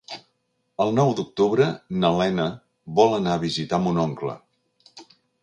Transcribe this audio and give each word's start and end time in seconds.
El 0.85 0.93
nou 0.99 1.11
d'octubre 1.19 1.67
na 2.05 2.11
Lena 2.21 2.47
vol 3.01 3.15
anar 3.19 3.37
a 3.37 3.43
visitar 3.45 3.81
mon 3.85 4.03
oncle. 4.07 4.37